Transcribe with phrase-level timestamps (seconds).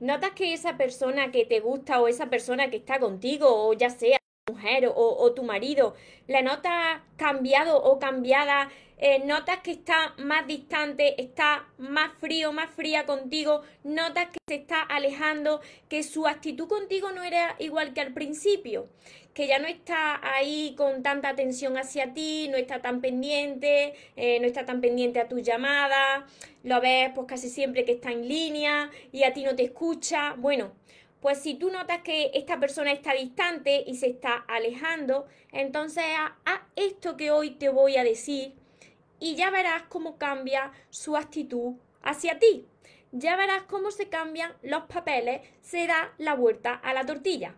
[0.00, 3.90] notas que esa persona que te gusta o esa persona que está contigo, o ya
[3.90, 4.18] sea
[4.50, 5.94] mujer o, tu marido,
[6.28, 12.70] la notas cambiado o cambiada, eh, notas que está más distante, está más frío, más
[12.70, 18.02] fría contigo, notas que se está alejando, que su actitud contigo no era igual que
[18.02, 18.88] al principio,
[19.34, 24.40] que ya no está ahí con tanta atención hacia ti, no está tan pendiente, eh,
[24.40, 26.24] no está tan pendiente a tus llamadas,
[26.62, 30.34] lo ves pues casi siempre que está en línea y a ti no te escucha,
[30.38, 30.72] bueno
[31.24, 36.04] pues si tú notas que esta persona está distante y se está alejando, entonces
[36.44, 38.52] haz esto que hoy te voy a decir
[39.20, 42.66] y ya verás cómo cambia su actitud hacia ti.
[43.10, 47.54] Ya verás cómo se cambian los papeles, se da la vuelta a la tortilla.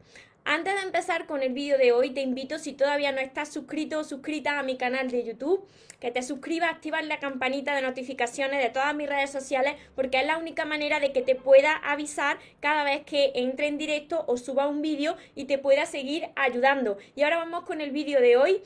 [0.49, 3.99] Antes de empezar con el vídeo de hoy, te invito, si todavía no estás suscrito
[3.99, 5.67] o suscrita a mi canal de YouTube,
[5.99, 10.27] que te suscribas, activas la campanita de notificaciones de todas mis redes sociales, porque es
[10.27, 14.37] la única manera de que te pueda avisar cada vez que entre en directo o
[14.37, 16.97] suba un vídeo y te pueda seguir ayudando.
[17.17, 18.63] Y ahora vamos con el vídeo de hoy.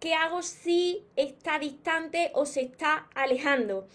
[0.00, 3.86] ¿Qué hago si está distante o se está alejando?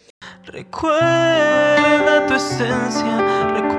[0.45, 3.78] Recuerda tu esencia, tu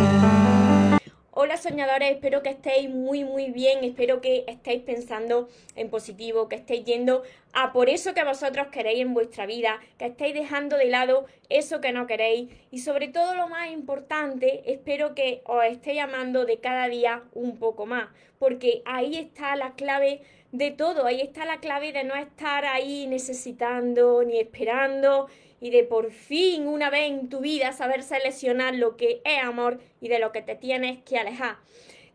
[1.61, 6.85] soñadores, espero que estéis muy muy bien, espero que estéis pensando en positivo, que estéis
[6.85, 11.25] yendo a por eso que vosotros queréis en vuestra vida, que estéis dejando de lado
[11.49, 12.49] eso que no queréis.
[12.71, 17.57] Y sobre todo lo más importante, espero que os estéis amando de cada día un
[17.57, 18.09] poco más,
[18.39, 23.07] porque ahí está la clave de todo, ahí está la clave de no estar ahí
[23.07, 25.27] necesitando ni esperando
[25.61, 29.79] y de por fin una vez en tu vida saber seleccionar lo que es amor
[30.01, 31.57] y de lo que te tienes que alejar.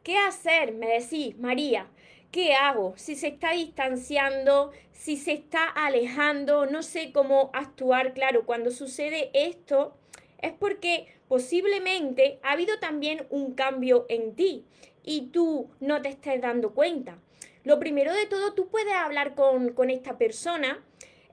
[0.03, 0.73] ¿Qué hacer?
[0.73, 1.87] Me decís, María,
[2.33, 2.93] ¿qué hago?
[2.97, 8.13] Si se está distanciando, si se está alejando, no sé cómo actuar.
[8.15, 9.97] Claro, cuando sucede esto
[10.39, 14.65] es porque posiblemente ha habido también un cambio en ti
[15.05, 17.19] y tú no te estés dando cuenta.
[17.63, 20.85] Lo primero de todo, tú puedes hablar con, con esta persona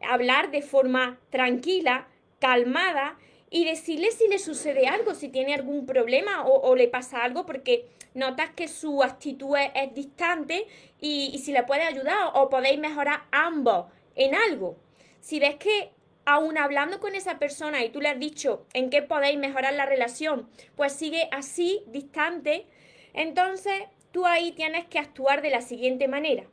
[0.03, 2.07] hablar de forma tranquila,
[2.39, 3.17] calmada
[3.49, 7.85] y decirle si le sucede algo, si tiene algún problema o, le pasa algo, porque
[8.15, 10.65] notas que su actitud es, distante
[10.99, 14.77] y, si le puede ayudar o podéis mejorar ambos en algo.
[15.21, 15.91] Si ves que
[16.25, 19.85] aún hablando con esa persona y tú le has dicho en qué podéis mejorar la
[19.85, 22.65] relación, pues sigue así, distante,
[23.13, 26.45] entonces tú ahí tienes que actuar de la siguiente manera.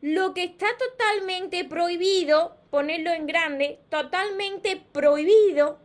[0.00, 5.78] Lo que está totalmente prohibido, ponerlo en grande, totalmente prohibido,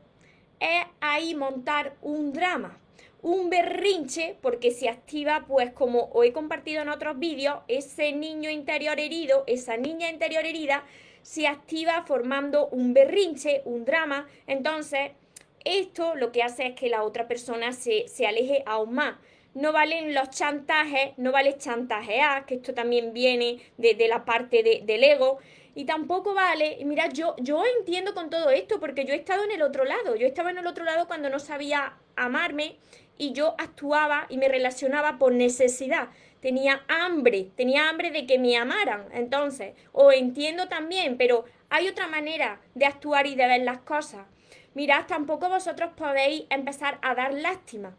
[0.60, 2.80] es ahí montar un drama,
[3.22, 9.00] un berrinche, porque se activa, pues como he compartido en otros vídeos, ese niño interior
[9.00, 10.84] herido, esa niña interior herida,
[11.22, 14.28] se activa formando un berrinche, un drama.
[14.46, 15.12] Entonces,
[15.64, 19.16] esto lo que hace es que la otra persona se, se aleje aún más
[19.56, 24.82] no valen los chantajes, no vale chantajear, que esto también viene de, la parte de,
[24.86, 25.40] del ego,
[25.76, 29.44] y tampoco vale, y mira, yo, yo entiendo con todo esto, porque yo he estado
[29.44, 32.78] en el otro lado, yo estaba en el otro lado cuando no sabía amarme
[33.18, 36.08] y yo actuaba y me relacionaba por necesidad.
[36.40, 39.08] Tenía hambre, tenía hambre de que me amaran.
[39.12, 44.28] Entonces, o entiendo también, pero hay otra manera de actuar y de ver las cosas.
[44.76, 47.96] Mirad, tampoco vosotros podéis empezar a dar lástima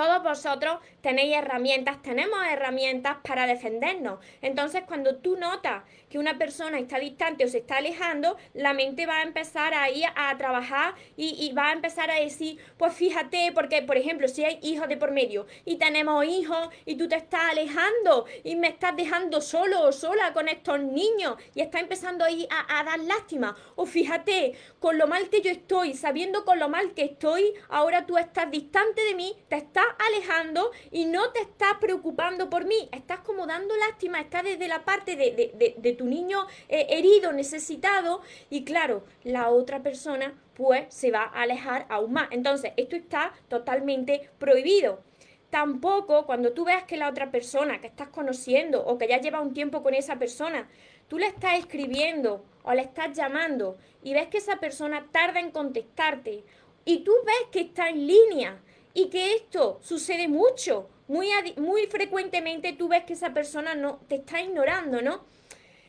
[0.00, 4.18] todos vosotros tenéis herramientas, tenemos herramientas para defendernos.
[4.40, 9.04] Entonces, cuando tú notas que una persona está distante o se está alejando, la mente
[9.04, 13.82] va a empezar ahí a trabajar y, va a empezar a decir, pues fíjate, porque,
[13.82, 17.50] por ejemplo, si hay hijos de por medio y tenemos hijos y tú te estás
[17.50, 22.48] alejando y me estás dejando solo o sola con estos niños y está empezando ahí
[22.50, 23.54] a, a dar lástima.
[23.76, 28.06] O fíjate, con lo mal que yo estoy, sabiendo con lo mal que estoy, ahora
[28.06, 32.88] tú estás distante de mí, te estás alejando y no te estás preocupando por mí.
[32.92, 38.64] Estás como dando lástima, estás desde la parte de, tu niño eh, herido, necesitado, y
[38.64, 42.28] claro, la otra persona pues se va a alejar aún más.
[42.30, 45.02] Entonces, esto está totalmente prohibido.
[45.50, 49.40] Tampoco cuando tú veas que la otra persona que estás conociendo o que ya lleva
[49.40, 50.68] un tiempo con esa persona,
[51.08, 55.50] tú le estás escribiendo o le estás llamando y ves que esa persona tarda en
[55.50, 56.44] contestarte
[56.84, 58.60] y tú ves que está en línea
[58.94, 64.16] y que esto sucede mucho, muy, muy frecuentemente tú ves que esa persona no te
[64.16, 65.24] está ignorando, ¿no?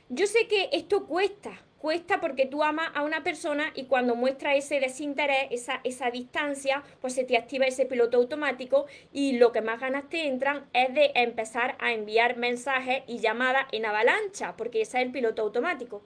[0.09, 4.56] Yo sé que esto cuesta, cuesta porque tú amas a una persona y cuando muestra
[4.56, 9.62] ese desinterés, esa, esa distancia, pues se te activa ese piloto automático y lo que
[9.62, 14.81] más ganas te entran es de empezar a enviar mensajes y llamadas en avalancha, porque
[14.81, 16.03] ese es el piloto automático.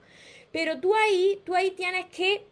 [0.52, 2.46] Pero tú ahí, tú ahí tienes que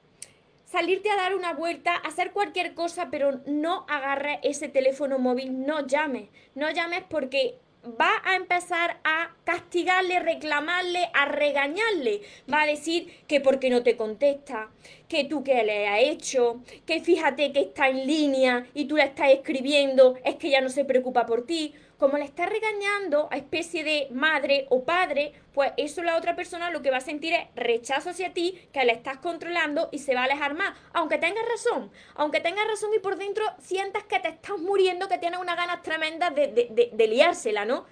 [0.75, 5.87] salirte a dar una vuelta, hacer cualquier cosa, pero no agarres ese teléfono móvil, no
[5.87, 7.61] llames, no llames porque
[8.00, 12.23] va a empezar a castigarle, reclamarle, a regañarle.
[12.53, 14.71] Va a decir que porque no te contesta,
[15.06, 19.05] que tú que le has hecho, que fíjate que está en línea y tú le
[19.05, 21.73] estás escribiendo, es que ya no se preocupa por ti
[22.05, 26.69] como le está regañando a especie de madre o padre, pues eso la otra persona
[26.69, 30.15] lo que va a sentir es rechazo hacia ti, que le estás controlando y se
[30.15, 30.77] va a alejar más.
[30.93, 35.17] Aunque tengas razón, aunque tengas razón y por dentro sientas que te estás muriendo, que
[35.17, 37.87] tienes unas ganas tremendas de, de, de, liársela, ¿no?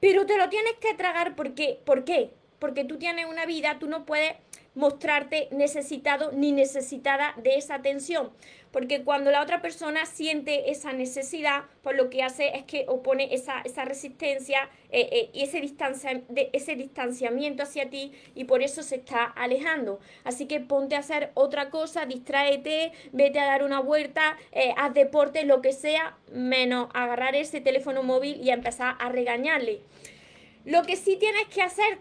[0.00, 2.34] Pero te lo tienes que tragar porque, ¿por qué?
[2.58, 4.36] Porque tú tienes una vida, tú no puedes
[4.76, 8.30] mostrarte necesitado ni necesitada de esa atención.
[8.70, 13.34] Porque cuando la otra persona siente esa necesidad, pues lo que hace es que opone
[13.34, 18.82] esa, esa resistencia eh, eh, y ese, distancia, ese distanciamiento hacia ti y por eso
[18.82, 19.98] se está alejando.
[20.24, 24.92] Así que ponte a hacer otra cosa, distráete, vete a dar una vuelta, eh, haz
[24.92, 29.80] deporte, lo que sea, menos agarrar ese teléfono móvil y empezar a regañarle.
[30.66, 31.98] Lo que sí tienes que hacer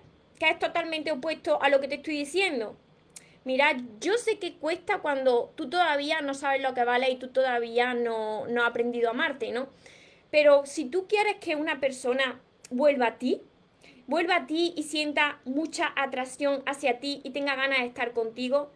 [0.50, 2.75] es totalmente opuesto a lo que te estoy diciendo.
[3.44, 7.27] Mira, yo sé que cuesta cuando tú todavía no sabes lo que vale y tú
[7.27, 9.68] todavía no, no has aprendido a amarte, ¿no?
[10.31, 13.42] Pero si tú quieres que una persona vuelva a ti,
[14.07, 18.71] vuelva a ti y sienta mucha atracción hacia ti y tenga ganas de estar contigo,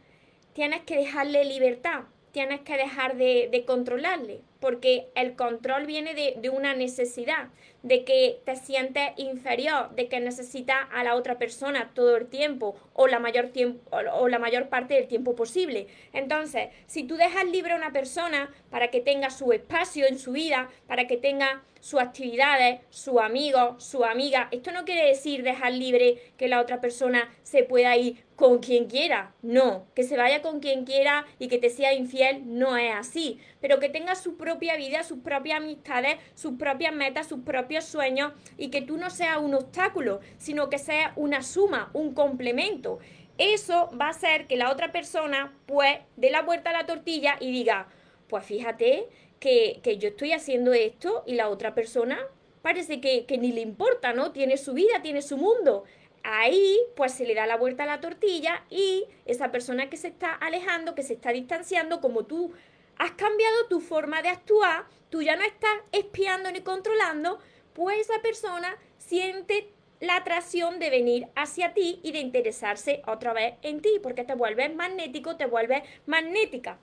[0.54, 6.50] tienes que dejarle libertad, tienes que dejar de, de controlarle porque el control viene de,
[6.50, 7.50] una necesidad,
[7.84, 12.76] de que te sientes inferior, de que necesitas a la otra persona todo el tiempo
[12.94, 15.88] o la mayor tiempo o la mayor parte del tiempo posible.
[16.12, 20.34] Entonces, si tú dejas libre a una persona para que tenga su espacio en su
[20.34, 25.74] vida, para que tenga sus actividades, su amigo, su amiga, esto no quiere decir dejar
[25.74, 30.42] libre que la otra persona se pueda ir con quien quiera, no, que se vaya
[30.42, 34.38] con quien quiera y que te sea infiel no es así, pero que tenga su
[34.38, 39.10] propia vida, sus propias amistades, sus propias metas, sus propios sueños y que tú no
[39.10, 43.00] seas un obstáculo, sino que seas una suma, un complemento.
[43.38, 47.36] Eso va a hacer que la otra persona pues dé la vuelta a la tortilla
[47.40, 47.88] y diga,
[48.30, 49.08] pues fíjate
[49.40, 52.20] que, yo estoy haciendo esto y la otra persona
[52.62, 54.32] parece que, que ni le importa, ¿no?
[54.32, 55.86] Tiene su vida, tiene su mundo
[56.24, 60.10] ahí pues se le da la vuelta a la tortilla y esa persona que se
[60.10, 62.54] está alejando, que se está distanciando, como tú
[62.98, 67.40] has cambiado tu forma de actuar, tú ya no estás espiando ni controlando,
[67.74, 69.70] pues esa persona siente
[70.02, 74.36] la atracción de venir hacia ti y de interesarse otra vez en ti, porque te
[74.36, 76.78] vuelves magnético, te vuelves magnética.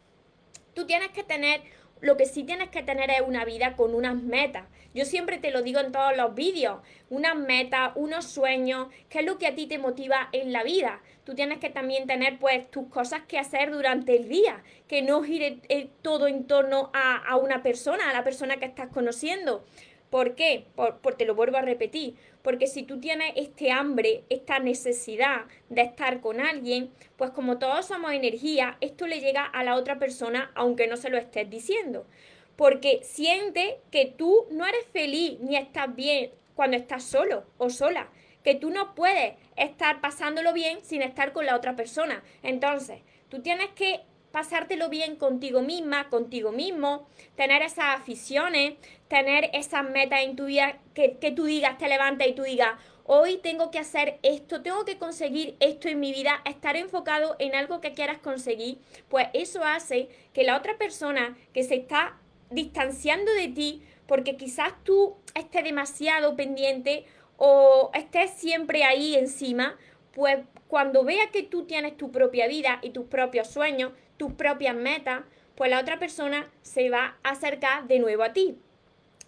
[0.75, 1.63] Tú tienes que tener
[2.01, 4.65] lo que sí tienes que tener es una vida con unas metas.
[4.95, 6.79] Yo siempre te lo digo en todos los vídeos,
[7.11, 11.01] unas metas, unos sueños, qué es lo que a ti te motiva en la vida.
[11.25, 15.23] Tú tienes que también tener pues tus cosas que hacer durante el día, que no
[15.23, 19.65] gire eh, todo en torno a, a una persona, a la persona que estás conociendo.
[20.11, 20.67] ¿Por qué?
[20.75, 22.15] Por, te lo vuelvo a repetir.
[22.47, 27.87] Porque si tú tienes este hambre, esta necesidad de estar con alguien, pues como todos
[27.87, 32.07] somos energía, esto le llega a la otra persona aunque no se lo estés diciendo.
[32.55, 38.11] Porque siente que tú no eres feliz ni estás bien cuando estás solo o sola.
[38.45, 42.23] Que tú no puedes estar pasándolo bien sin estar con la otra persona.
[42.45, 44.03] Entonces, tú tienes que
[44.37, 48.75] pasártelo bien contigo misma, contigo mismo, tener esas aficiones,
[49.09, 52.73] tener esas metas en tu vida que, que tú digas, te levantas y tú digas,
[53.05, 57.55] hoy tengo que hacer esto, tengo que conseguir esto en mi vida, estar enfocado en
[57.55, 62.19] algo que quieras conseguir, pues eso hace que la otra persona que se está
[62.51, 67.05] distanciando de ti, porque quizás tú estés demasiado pendiente
[67.37, 69.77] o estés siempre ahí encima,
[70.13, 74.75] pues cuando vea que tú tienes tu propia vida y tus propios sueños, tus propias
[74.75, 75.23] metas,
[75.55, 78.59] pues la otra persona se va a acercar de nuevo a ti.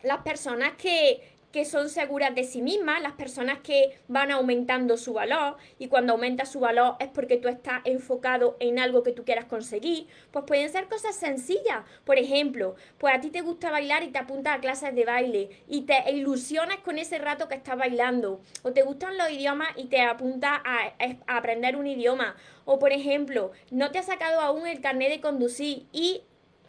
[0.03, 5.15] Las personas que, que son seguras de sí mismas, las personas que van aumentando su
[5.15, 9.25] valor y cuando aumenta su valor es porque tú estás enfocado en algo que tú
[9.25, 11.85] quieras conseguir, pues pueden ser cosas sencillas.
[12.05, 15.49] Por ejemplo, pues a ti te gusta bailar y te apuntas a clases de baile
[15.67, 18.41] y te ilusionas con ese rato que estás bailando.
[18.63, 20.93] O te gustan los idiomas y te apuntas a,
[21.27, 22.37] aprender un idioma.
[22.67, 26.23] O por ejemplo, no te has sacado aún el carnet de conducir y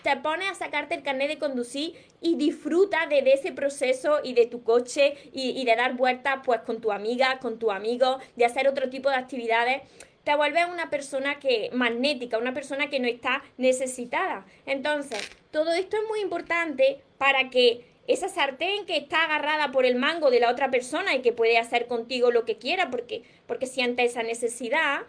[0.03, 4.45] te pones a sacarte el carnet de conducir y disfruta de, ese proceso y de
[4.45, 8.45] tu coche y, y de dar vueltas pues con tu amiga, con tu amigo, de
[8.45, 9.81] hacer otro tipo de actividades
[10.23, 14.45] te vuelves una persona que magnética, una persona que no está necesitada.
[14.67, 19.95] Entonces, todo esto es muy importante para que esa sartén que está agarrada por el
[19.95, 23.67] mango de la otra persona y que puede hacer contigo lo que quiera porque, porque
[23.67, 25.01] siente esa necesidad,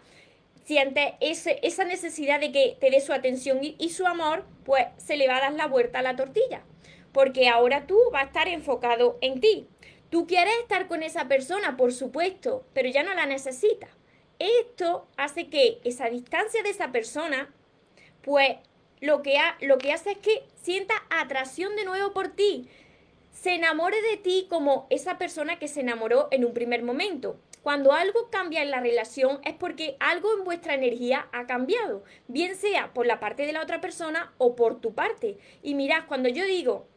[0.63, 5.17] siente ese, esa necesidad de que te dé su atención y, su amor, pues se
[5.17, 6.63] le va a dar la vuelta a la tortilla.
[7.11, 9.67] Porque ahora tú vas a estar enfocado en ti.
[10.09, 13.89] Tú quieres estar con esa persona, por supuesto, pero ya no la necesitas.
[14.39, 17.53] Esto hace que esa distancia de esa persona,
[18.21, 18.57] pues
[18.99, 22.67] lo que, lo que hace es que sienta atracción de nuevo por ti,
[23.31, 27.37] se enamore de ti como esa persona que se enamoró en un primer momento.
[27.61, 32.55] Cuando algo cambia en la relación es porque algo en vuestra energía ha cambiado, bien
[32.55, 35.37] sea por la parte de la otra persona o por tu parte.
[35.61, 36.87] Y mirad, cuando yo digo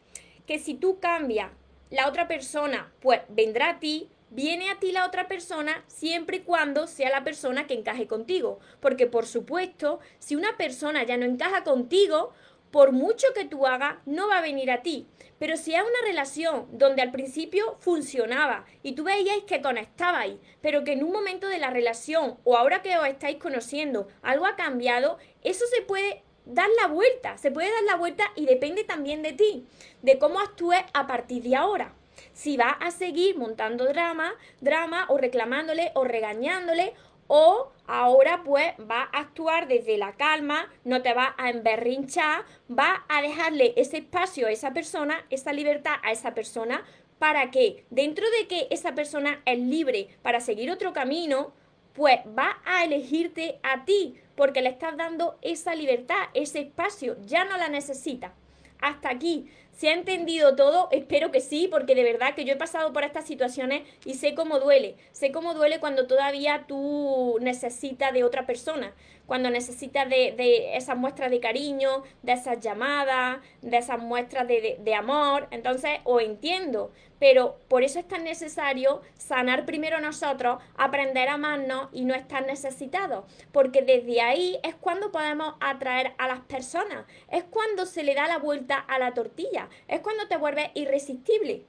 [0.47, 1.51] que si tú cambias,
[1.91, 6.41] la otra persona pues vendrá a ti, viene a ti la otra persona siempre y
[6.41, 8.59] cuando sea la persona que encaje contigo.
[8.81, 12.33] Porque por supuesto, si una persona ya no encaja contigo,
[12.75, 15.07] por mucho que tú hagas, no va a venir a ti.
[15.39, 20.83] Pero si es una relación donde al principio funcionaba y tú veíais que conectabais, pero
[20.83, 24.57] que en un momento de la relación o ahora que os estáis conociendo algo ha
[24.57, 29.23] cambiado, eso se puede dar la vuelta, se puede dar la vuelta y depende también
[29.23, 29.69] de ti,
[30.03, 31.95] de cómo actúes a partir de ahora
[32.33, 36.95] si va a seguir montando drama, drama o reclamándole o regañándole
[37.29, 43.05] o ahora pues va a actuar desde la calma, no te va a emberrinchar, va
[43.09, 46.85] a dejarle ese espacio a esa persona, esa libertad a esa persona,
[47.19, 51.53] para que dentro de que esa persona es libre para seguir otro camino,
[51.95, 57.45] pues va a elegirte a ti, porque le estás dando esa libertad, ese espacio, ya
[57.45, 58.35] no la necesita.
[58.81, 59.49] Hasta aquí.
[59.75, 60.89] ¿Se ha entendido todo?
[60.93, 64.35] Espero que sí, porque de verdad que yo he pasado por estas situaciones y sé
[64.35, 64.97] cómo duele.
[65.13, 68.95] Sé cómo duele cuando todavía tú necesitas de otra persona
[69.27, 74.79] cuando necesitas de, de esas muestras de cariño, de esas llamadas, de esas muestras de,
[74.81, 75.49] de, amor.
[75.51, 76.93] Entonces, os entiendo,
[77.25, 82.45] pero por eso es tan necesario sanar primero nosotros, aprender a amarnos y no estar
[82.45, 88.15] necesitados, porque desde ahí es cuando podemos atraer a las personas, es cuando se le
[88.15, 91.65] da la vuelta a la tortilla, es cuando te vuelves irresistible.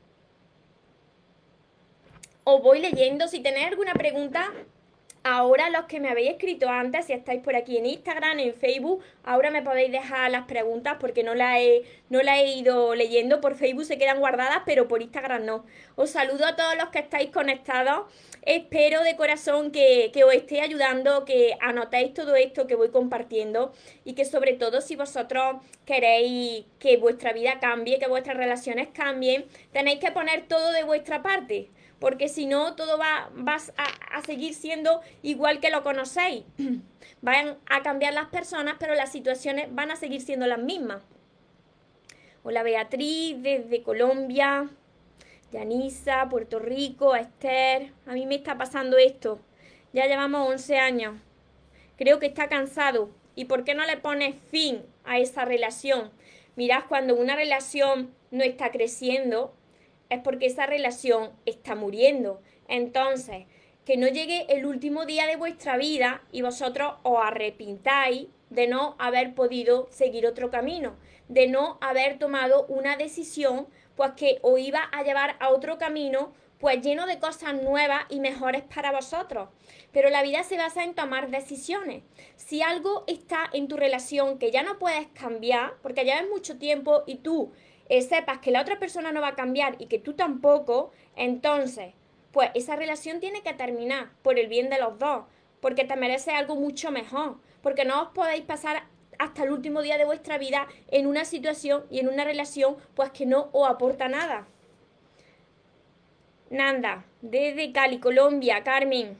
[2.43, 4.51] Os voy leyendo, si tenéis alguna pregunta,
[5.27, 9.03] Ahora los que me habéis escrito antes, si estáis por aquí en Instagram, en Facebook,
[9.23, 13.41] ahora me podéis dejar las preguntas porque no las he, no la he ido leyendo.
[13.41, 15.65] Por Facebook se quedan guardadas, pero por Instagram no.
[15.95, 18.05] Os saludo a todos los que estáis conectados.
[18.43, 23.73] Espero de corazón que, que os esté ayudando, que anotéis todo esto que voy compartiendo
[24.03, 25.55] y que sobre todo si vosotros
[25.87, 31.23] queréis que vuestra vida cambie, que vuestras relaciones cambien, tenéis que poner todo de vuestra
[31.23, 36.43] parte porque si no, todo va a, seguir siendo igual que lo conocéis.
[37.21, 41.01] Van a cambiar las personas, pero las situaciones van a seguir siendo las mismas.
[42.43, 44.69] Hola Beatriz, desde Colombia,
[45.51, 47.93] Yanisa, Puerto Rico, Esther.
[48.05, 49.39] A mí me está pasando esto.
[49.93, 51.15] Ya llevamos 11 años.
[51.97, 53.09] Creo que está cansado.
[53.35, 56.11] ¿Y por qué no le pones fin a esa relación?
[56.55, 59.53] Mirad, cuando una relación no está creciendo,
[60.09, 62.41] es porque esa relación está muriendo.
[62.67, 63.45] Entonces,
[63.85, 68.95] que no llegue el último día de vuestra vida y vosotros os arrepintáis de no
[68.99, 70.95] haber podido seguir otro camino,
[71.27, 76.33] de no haber tomado una decisión, pues que os iba a llevar a otro camino,
[76.59, 79.49] pues lleno de cosas nuevas y mejores para vosotros.
[79.91, 82.03] Pero la vida se basa en tomar decisiones.
[82.37, 87.03] Si algo está en tu relación que ya no puedes cambiar, porque llevas mucho tiempo
[87.05, 87.51] y tú
[87.89, 91.93] eh, sepas que la otra persona no va a cambiar y que tú tampoco, entonces,
[92.31, 95.25] pues esa relación tiene que terminar por el bien de los dos,
[95.61, 98.83] porque te merece algo mucho mejor, porque no os podéis pasar
[99.19, 103.11] hasta el último día de vuestra vida en una situación y en una relación pues
[103.11, 104.47] que no os aporta nada.
[106.49, 109.17] Nanda, desde Cali, Colombia, Carmen.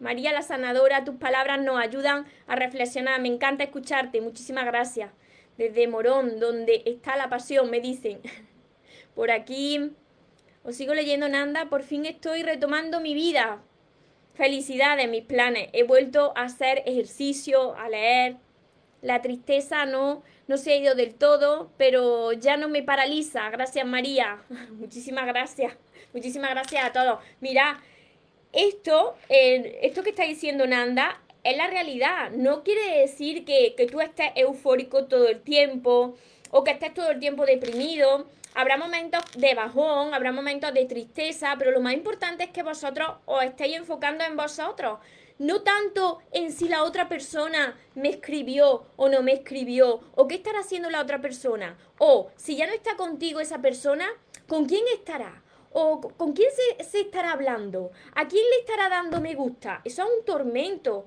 [0.00, 3.20] María la sanadora, tus palabras nos ayudan a reflexionar.
[3.20, 4.20] Me encanta escucharte.
[4.20, 5.10] Muchísimas gracias
[5.58, 8.20] desde Morón, donde está la pasión, me dicen.
[9.14, 9.92] Por aquí
[10.62, 13.62] os sigo leyendo Nanda, por fin estoy retomando mi vida.
[14.34, 15.70] Felicidades, mis planes.
[15.72, 18.36] He vuelto a hacer ejercicio, a leer.
[19.02, 23.48] La tristeza no, no se ha ido del todo, pero ya no me paraliza.
[23.50, 24.42] Gracias, María.
[24.72, 25.74] Muchísimas gracias.
[26.12, 27.18] Muchísimas gracias a todos.
[27.40, 27.80] Mira,
[28.52, 32.30] esto, esto que está diciendo Nanda es la realidad.
[32.30, 36.16] No quiere decir que, que tú estés eufórico todo el tiempo
[36.50, 38.26] o que estés todo el tiempo deprimido.
[38.54, 43.08] Habrá momentos de bajón, habrá momentos de tristeza, pero lo más importante es que vosotros
[43.26, 44.98] os estéis enfocando en vosotros.
[45.38, 50.34] No tanto en si la otra persona me escribió o no me escribió, o qué
[50.34, 54.08] estará haciendo la otra persona, o si ya no está contigo esa persona,
[54.48, 55.44] ¿con quién estará?
[55.70, 57.92] ¿O con quién se, se estará hablando?
[58.16, 59.80] ¿A quién le estará dando me gusta?
[59.84, 61.06] Eso es un tormento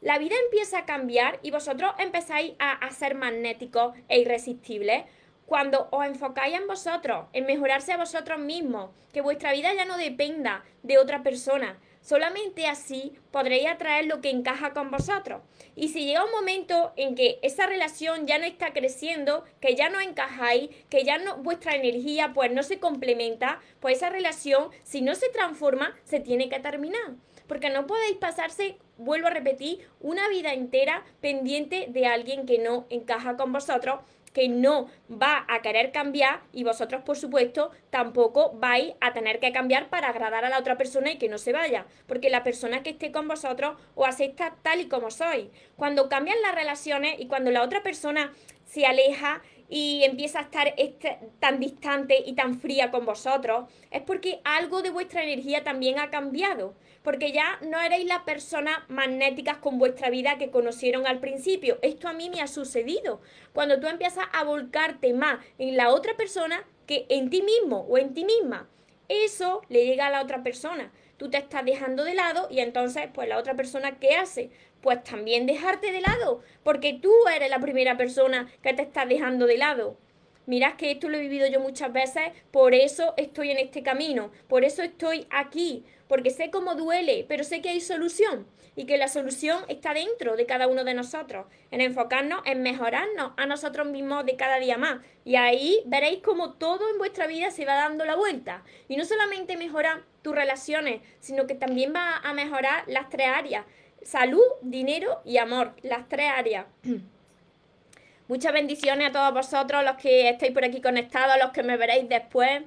[0.00, 5.04] la vida empieza a cambiar y vosotros empezáis a, ser magnéticos e irresistibles
[5.44, 9.98] cuando os enfocáis en vosotros, en mejorarse a vosotros mismos, que vuestra vida ya no
[9.98, 11.78] dependa de otra persona.
[12.00, 15.42] Solamente así podréis atraer lo que encaja con vosotros.
[15.76, 19.90] Y si llega un momento en que esa relación ya no está creciendo, que ya
[19.90, 25.02] no encajáis, que ya no vuestra energía pues no se complementa, pues esa relación si
[25.02, 27.16] no se transforma se tiene que terminar
[27.50, 32.86] porque no podéis pasarse, vuelvo a repetir, una vida entera pendiente de alguien que no
[32.90, 33.98] encaja con vosotros,
[34.32, 39.50] que no va a querer cambiar y vosotros, por supuesto, tampoco vais a tener que
[39.50, 42.84] cambiar para agradar a la otra persona y que no se vaya, porque la persona
[42.84, 45.48] que esté con vosotros os acepta tal y como sois.
[45.74, 48.32] Cuando cambian las relaciones y cuando la otra persona
[48.64, 54.02] se aleja y empieza a estar este, tan distante y tan fría con vosotros, es
[54.02, 59.58] porque algo de vuestra energía también ha cambiado porque ya no erais las personas magnéticas
[59.58, 61.78] con vuestra vida que conocieron al principio.
[61.82, 63.20] Esto a mí me ha sucedido.
[63.52, 67.98] Cuando tú empiezas a volcarte más en la otra persona que en ti mismo o
[67.98, 68.68] en ti misma,
[69.08, 70.92] eso le llega a la otra persona.
[71.16, 74.50] Tú te estás dejando de lado y entonces, pues la otra persona, ¿qué hace?
[74.80, 79.46] Pues también dejarte de lado, porque tú eres la primera persona que te está dejando
[79.46, 79.98] de lado.
[80.46, 84.30] Mirad que esto lo he vivido yo muchas veces, por eso estoy en este camino,
[84.48, 88.98] por eso estoy aquí, porque sé cómo duele, pero sé que hay solución y que
[88.98, 93.86] la solución está dentro de cada uno de nosotros, en enfocarnos en mejorarnos a nosotros
[93.86, 94.98] mismos de cada día más.
[95.24, 98.64] Y ahí veréis cómo todo en vuestra vida se va dando la vuelta.
[98.88, 103.64] Y no solamente mejora tus relaciones, sino que también va a mejorar las tres áreas.
[104.02, 106.66] Salud, dinero y amor, las tres áreas.
[108.26, 112.08] Muchas bendiciones a todos vosotros, los que estáis por aquí conectados, los que me veréis
[112.08, 112.62] después.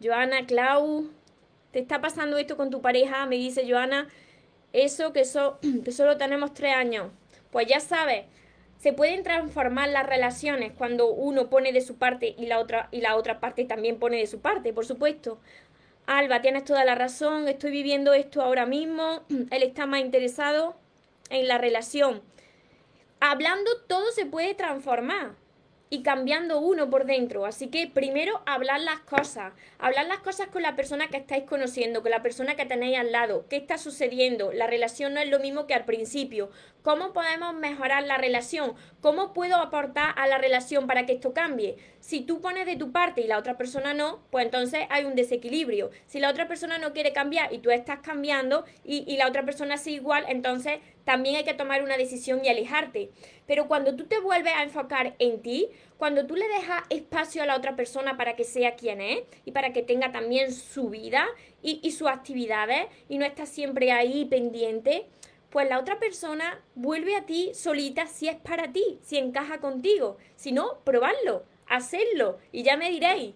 [0.00, 1.10] Joana, Clau,
[1.70, 3.26] ¿te está pasando esto con tu pareja?
[3.26, 4.08] Me dice Joana,
[4.72, 5.22] eso que,
[5.84, 7.08] que solo tenemos tres años.
[7.50, 8.26] Pues ya sabes,
[8.78, 13.00] se pueden transformar las relaciones cuando uno pone de su parte y la otra, y
[13.00, 15.40] la otra parte también pone de su parte, por supuesto.
[16.06, 20.76] Alba, tienes toda la razón, estoy viviendo esto ahora mismo, él está más interesado
[21.30, 22.22] en la relación
[23.20, 25.34] hablando todo se puede transformar
[25.90, 27.44] y cambiando uno por dentro.
[27.44, 32.00] Así que primero hablar las cosas, hablar las cosas con la persona que estáis conociendo,
[32.00, 34.52] con la persona que tenéis al lado, qué está sucediendo.
[34.52, 36.50] La relación no es lo mismo que al principio.
[36.82, 38.74] ¿Cómo podemos mejorar la relación?
[39.02, 41.76] ¿Cómo puedo aportar a la relación para que esto cambie?
[42.00, 45.14] Si tú pones de tu parte y la otra persona no, pues entonces hay un
[45.14, 45.90] desequilibrio.
[46.06, 49.44] Si la otra persona no quiere cambiar y tú estás cambiando y, y la otra
[49.44, 53.10] persona sigue igual, entonces también hay que tomar una decisión y alejarte.
[53.46, 57.46] Pero cuando tú te vuelves a enfocar en ti, cuando tú le dejas espacio a
[57.46, 61.26] la otra persona para que sea quien es y para que tenga también su vida
[61.62, 65.06] y, y sus actividades y no estás siempre ahí pendiente,
[65.50, 70.16] pues la otra persona vuelve a ti solita si es para ti, si encaja contigo.
[70.36, 73.34] Si no, probadlo, hacedlo y ya me diréis.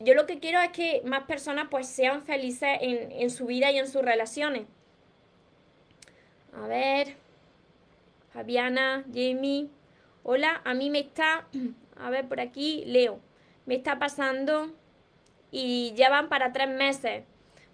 [0.00, 3.72] Yo lo que quiero es que más personas pues sean felices en, en su vida
[3.72, 4.62] y en sus relaciones.
[6.52, 7.16] A ver.
[8.32, 9.68] Fabiana, Jamie.
[10.22, 11.46] Hola, a mí me está.
[11.96, 13.18] A ver, por aquí, Leo.
[13.66, 14.72] Me está pasando.
[15.50, 17.24] Y ya van para tres meses.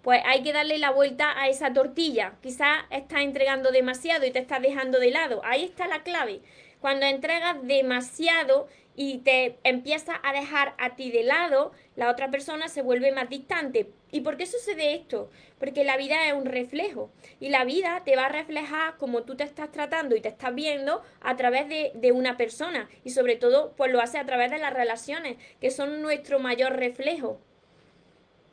[0.05, 2.35] Pues hay que darle la vuelta a esa tortilla.
[2.43, 5.41] Quizás estás entregando demasiado y te estás dejando de lado.
[5.43, 6.41] Ahí está la clave.
[6.79, 12.67] Cuando entregas demasiado y te empiezas a dejar a ti de lado, la otra persona
[12.67, 13.89] se vuelve más distante.
[14.11, 15.31] ¿Y por qué sucede esto?
[15.57, 19.35] Porque la vida es un reflejo y la vida te va a reflejar como tú
[19.35, 23.37] te estás tratando y te estás viendo a través de, de una persona y sobre
[23.37, 27.39] todo pues lo hace a través de las relaciones que son nuestro mayor reflejo.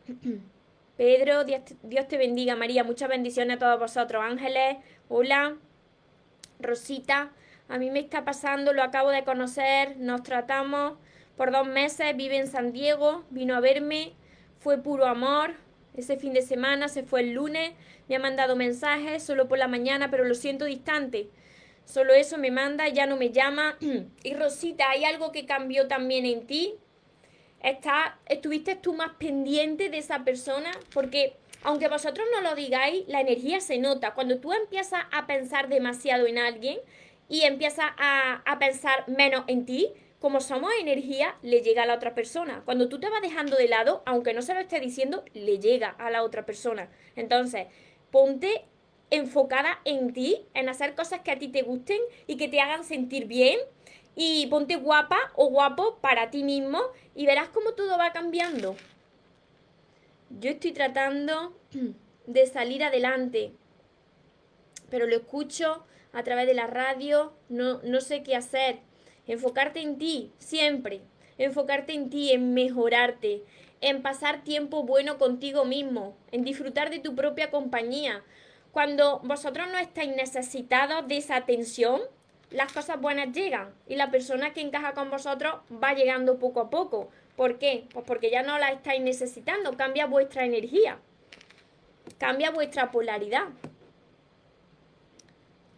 [1.02, 4.22] Pedro, Dios te, bendiga María, muchas bendiciones a todos vosotros.
[4.24, 4.76] Ángeles,
[5.08, 5.56] hola.
[6.60, 7.32] Rosita,
[7.68, 10.92] a mí me está pasando, lo acabo de conocer, nos tratamos
[11.36, 14.12] por dos meses, vive en San Diego, vino a verme,
[14.60, 15.54] fue puro amor.
[15.96, 17.72] Ese fin de semana se fue el lunes,
[18.08, 21.30] me ha mandado mensajes solo por la mañana, pero lo siento distante.
[21.84, 23.76] Solo eso me manda, ya no me llama.
[24.22, 26.76] y Rosita, ¿hay algo que cambió también en ti?
[27.62, 30.70] ¿Está, ¿Estuviste tú más pendiente de esa persona?
[30.92, 34.14] Porque aunque vosotros no lo digáis, la energía se nota.
[34.14, 36.78] Cuando tú empiezas a pensar demasiado en alguien
[37.28, 41.94] y empiezas a, a pensar menos en ti, como somos energía, le llega a la
[41.94, 42.62] otra persona.
[42.64, 45.90] Cuando tú te vas dejando de lado, aunque no se lo esté diciendo, le llega
[45.90, 46.88] a la otra persona.
[47.16, 47.66] Entonces,
[48.10, 48.64] ponte
[49.10, 52.82] enfocada en ti, en hacer cosas que a ti te gusten y que te hagan
[52.82, 53.58] sentir bien.
[54.14, 56.80] Y ponte guapa o guapo para ti mismo
[57.14, 58.76] y verás cómo todo va cambiando.
[60.40, 61.54] Yo estoy tratando
[62.26, 63.52] de salir adelante,
[64.90, 68.80] pero lo escucho a través de la radio, no, no sé qué hacer.
[69.26, 71.00] Enfocarte en ti, siempre.
[71.38, 73.42] Enfocarte en ti, en mejorarte,
[73.80, 78.22] en pasar tiempo bueno contigo mismo, en disfrutar de tu propia compañía.
[78.70, 82.00] Cuando vosotros no estáis necesitados de esa atención,
[82.54, 86.70] las cosas buenas llegan y la persona que encaja con vosotros va llegando poco a
[86.70, 87.10] poco.
[87.36, 87.84] ¿Por qué?
[87.92, 90.98] Pues porque ya no la estáis necesitando, cambia vuestra energía,
[92.18, 93.48] cambia vuestra polaridad.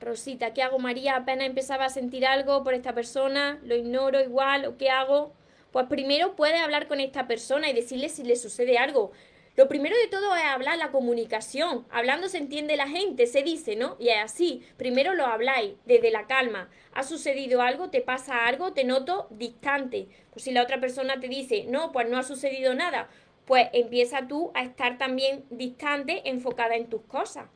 [0.01, 1.17] Rosita, ¿qué hago María?
[1.17, 5.33] Apenas empezaba a sentir algo por esta persona, lo ignoro igual, ¿o qué hago?
[5.73, 9.13] Pues primero puedes hablar con esta persona y decirle si le sucede algo.
[9.57, 11.87] Lo primero de todo es hablar la comunicación.
[11.91, 13.97] Hablando se entiende la gente, se dice, ¿no?
[14.01, 14.67] Y es así.
[14.77, 16.71] Primero lo habláis desde la calma.
[16.93, 17.89] ¿Ha sucedido algo?
[17.89, 18.73] ¿Te pasa algo?
[18.73, 20.09] Te noto distante.
[20.33, 23.09] Pues si la otra persona te dice, no, pues no ha sucedido nada,
[23.45, 27.47] pues empieza tú a estar también distante, enfocada en tus cosas.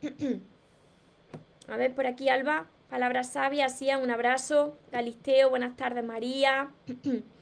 [1.68, 4.78] a ver, por aquí, Alba, palabras sabias, sí, un abrazo.
[4.90, 6.70] Galisteo, buenas tardes, María.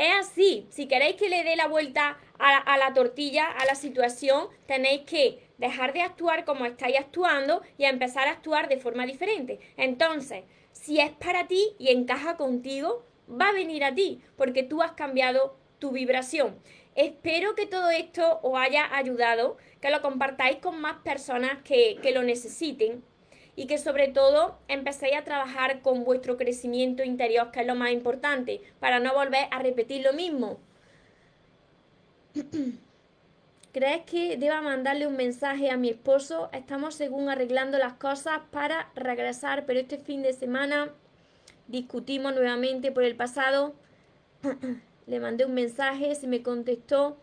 [0.00, 0.66] Es así.
[0.70, 5.46] Si queréis que le dé la vuelta a, la tortilla, a la situación, tenéis que
[5.58, 9.60] dejar de actuar como estáis actuando y empezar a actuar de forma diferente.
[9.76, 14.80] Entonces, si es para ti y encaja contigo, va a venir a ti, porque tú
[14.80, 16.58] has cambiado tu vibración.
[16.94, 22.12] Espero que todo esto os haya ayudado, que lo compartáis con más personas que, que
[22.12, 23.04] lo necesiten
[23.56, 27.90] y que sobre todo empecéis a trabajar con vuestro crecimiento interior, que es lo más
[27.90, 30.58] importante, para no volver a repetir lo mismo.
[33.72, 36.50] ¿Crees que deba mandarle un mensaje a mi esposo?
[36.52, 40.90] Estamos según arreglando las cosas para regresar, pero este fin de semana
[41.68, 43.74] discutimos nuevamente por el pasado.
[45.06, 47.16] Le mandé un mensaje, se me contestó.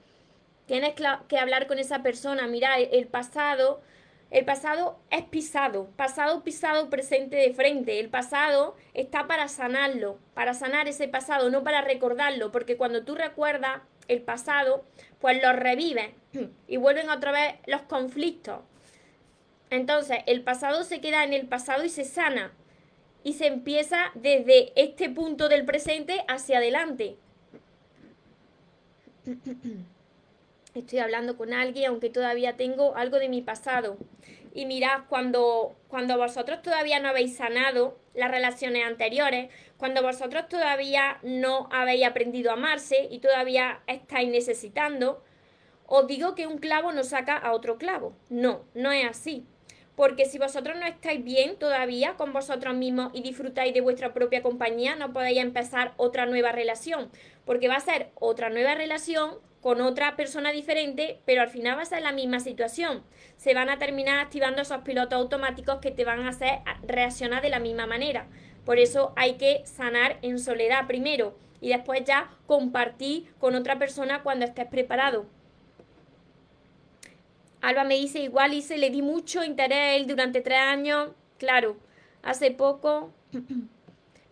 [0.67, 0.93] Tienes
[1.27, 2.47] que hablar con esa persona.
[2.47, 3.81] Mira, el pasado
[4.29, 7.99] el pasado es pisado, pasado pisado, presente de frente.
[7.99, 13.15] El pasado está para sanarlo, para sanar ese pasado, no para recordarlo, porque cuando tú
[13.15, 14.83] recuerdas el pasado,
[15.19, 16.11] pues lo revives
[16.67, 18.59] y vuelven otra vez los conflictos.
[19.69, 22.51] Entonces, el pasado se queda en el pasado y se sana.
[23.23, 27.17] Y se empieza desde este punto del presente hacia adelante.
[30.79, 33.97] estoy hablando con alguien, aunque todavía tengo algo de mi pasado.
[34.53, 41.19] Y mirad, cuando, cuando vosotros todavía no habéis sanado las relaciones anteriores, cuando vosotros todavía
[41.21, 45.23] no habéis aprendido a amarse y todavía estáis necesitando,
[45.85, 48.13] os digo que un clavo no saca a otro clavo.
[48.29, 49.45] No, no es así.
[49.95, 54.43] Porque si vosotros no estáis bien todavía con vosotros mismos y disfrutáis de vuestra propia
[54.43, 57.09] compañía, no podéis empezar otra nueva relación.
[57.45, 61.81] Porque va a ser otra nueva relación con otra persona diferente, pero al final va
[61.81, 63.03] a ser la misma situación.
[63.37, 67.49] Se van a terminar activando esos pilotos automáticos que te van a hacer reaccionar de
[67.49, 68.27] la misma manera.
[68.65, 74.23] Por eso hay que sanar en soledad primero y después ya compartir con otra persona
[74.23, 75.25] cuando estés preparado.
[77.61, 81.09] Alba me dice, igual hice, le di mucho interés a él durante tres años.
[81.37, 81.77] Claro,
[82.21, 83.11] hace poco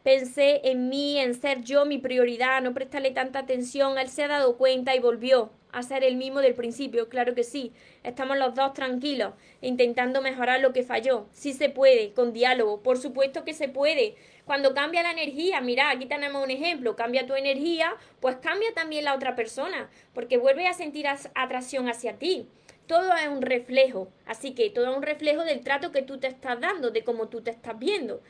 [0.06, 3.98] Pensé en mí, en ser yo mi prioridad, no prestarle tanta atención.
[3.98, 7.44] Él se ha dado cuenta y volvió a ser el mismo del principio, claro que
[7.44, 7.74] sí.
[8.04, 11.26] Estamos los dos tranquilos, intentando mejorar lo que falló.
[11.32, 14.14] Sí se puede, con diálogo, por supuesto que se puede.
[14.46, 19.06] Cuando cambia la energía, mira, aquí tenemos un ejemplo, cambia tu energía, pues cambia también
[19.06, 22.48] la otra persona, porque vuelve a sentir atracción hacia ti.
[22.86, 26.28] Todo es un reflejo, así que todo es un reflejo del trato que tú te
[26.28, 28.22] estás dando, de cómo tú te estás viendo.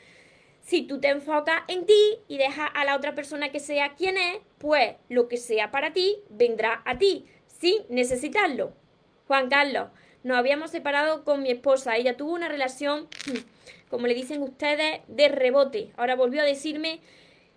[0.65, 4.17] Si tú te enfocas en ti y dejas a la otra persona que sea quien
[4.17, 8.73] es, pues lo que sea para ti vendrá a ti, sin necesitarlo.
[9.27, 9.89] Juan Carlos,
[10.23, 11.97] nos habíamos separado con mi esposa.
[11.97, 13.07] Ella tuvo una relación,
[13.91, 15.91] como le dicen ustedes, de rebote.
[15.97, 16.99] Ahora volvió a decirme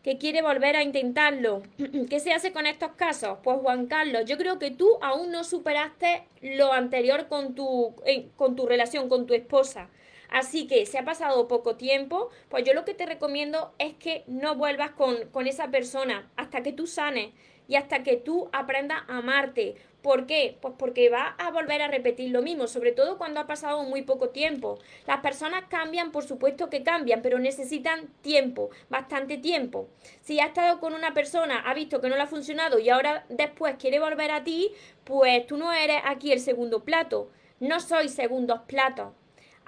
[0.02, 1.62] que quiere volver a intentarlo.
[2.10, 3.38] ¿Qué se hace con estos casos?
[3.42, 8.28] Pues Juan Carlos, yo creo que tú aún no superaste lo anterior con tu, eh,
[8.36, 9.88] con tu relación, con tu esposa.
[10.28, 14.24] Así que si ha pasado poco tiempo, pues yo lo que te recomiendo es que
[14.26, 17.30] no vuelvas con, con esa persona hasta que tú sanes
[17.66, 20.56] y hasta que tú aprendas a amarte, ¿Por qué?
[20.60, 24.02] Pues porque va a volver a repetir lo mismo, sobre todo cuando ha pasado muy
[24.02, 24.78] poco tiempo.
[25.08, 29.88] Las personas cambian, por supuesto que cambian, pero necesitan tiempo, bastante tiempo.
[30.22, 33.26] Si ha estado con una persona, ha visto que no le ha funcionado y ahora
[33.28, 34.70] después quiere volver a ti,
[35.02, 37.30] pues tú no eres aquí el segundo plato.
[37.58, 39.12] No soy segundos platos.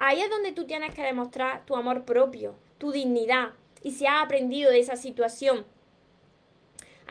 [0.03, 3.51] Ahí es donde tú tienes que demostrar tu amor propio, tu dignidad
[3.83, 5.63] y si has aprendido de esa situación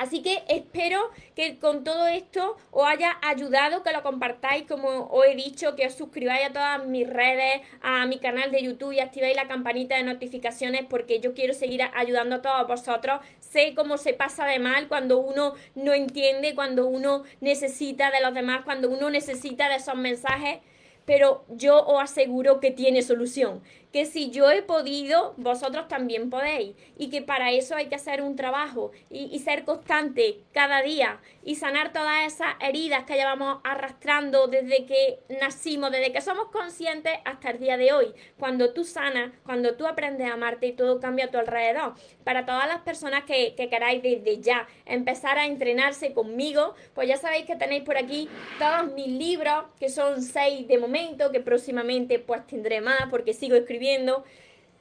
[0.00, 5.26] Así que espero que con todo esto os haya ayudado, que lo compartáis, como os
[5.26, 9.00] he dicho, que os suscribáis a todas mis redes, a mi canal de YouTube y
[9.00, 13.20] activéis la campanita de notificaciones porque yo quiero seguir ayudando a todos vosotros.
[13.40, 18.32] Sé cómo se pasa de mal cuando uno no entiende, cuando uno necesita de los
[18.32, 20.60] demás, cuando uno necesita de esos mensajes
[21.04, 26.76] pero yo os aseguro que tiene solución que si yo he podido, vosotros también podéis.
[26.96, 31.54] Y que para eso hay que hacer un trabajo y, ser constante cada día y
[31.54, 37.50] sanar todas esas heridas que llevamos arrastrando desde que nacimos, desde que somos conscientes hasta
[37.50, 38.12] el día de hoy.
[38.38, 41.94] Cuando tú sanas, cuando tú aprendes a amarte y todo cambia a tu alrededor.
[42.24, 47.16] Para todas las personas que, que queráis desde ya empezar a entrenarse conmigo, pues ya
[47.16, 52.18] sabéis que tenéis por aquí todos mis libros, que son seis de momento, que próximamente
[52.18, 54.24] pues tendré más porque sigo escribiendo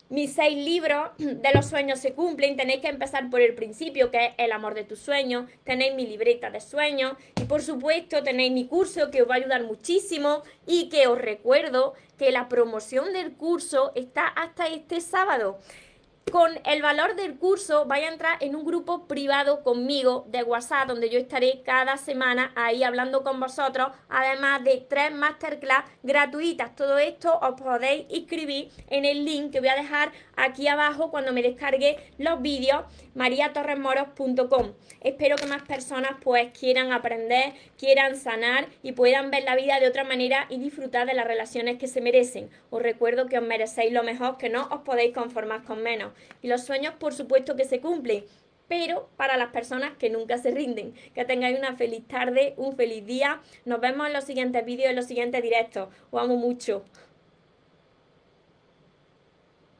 [0.09, 2.57] Mis seis libros de los sueños se cumplen.
[2.57, 5.49] Tenéis que empezar por el principio, que es el amor de tus sueños.
[5.63, 7.13] Tenéis mi libreta de sueños.
[7.39, 10.41] Y por supuesto tenéis mi curso que os va a ayudar muchísimo.
[10.65, 15.59] Y que os recuerdo que la promoción del curso está hasta este sábado
[16.31, 20.87] con el valor del curso vaya a entrar en un grupo privado conmigo de WhatsApp
[20.87, 26.75] donde yo estaré cada semana ahí hablando con vosotros, además de tres masterclass gratuitas.
[26.75, 31.33] Todo esto os podéis inscribir en el link que voy a dejar aquí abajo cuando
[31.33, 32.83] me descargue los vídeos
[33.15, 34.73] mariatorresmoros.com.
[35.01, 39.87] Espero que más personas pues quieran aprender, quieran sanar y puedan ver la vida de
[39.87, 42.49] otra manera y disfrutar de las relaciones que se merecen.
[42.69, 46.13] Os recuerdo que os merecéis lo mejor, que no os podéis conformar con menos.
[46.41, 48.23] Y los sueños por supuesto que se cumplen,
[48.67, 50.93] pero para las personas que nunca se rinden.
[51.13, 53.41] Que tengáis una feliz tarde, un feliz día.
[53.65, 55.89] Nos vemos en los siguientes vídeos, en los siguientes directos.
[56.11, 56.85] Os amo mucho.